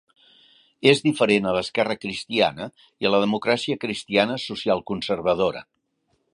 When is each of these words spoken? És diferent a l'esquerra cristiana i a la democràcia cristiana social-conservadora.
És 0.91 1.01
diferent 1.07 1.49
a 1.49 1.51
l'esquerra 1.57 1.97
cristiana 2.05 2.67
i 3.05 3.09
a 3.09 3.13
la 3.17 3.21
democràcia 3.27 3.79
cristiana 3.87 4.41
social-conservadora. 4.49 5.67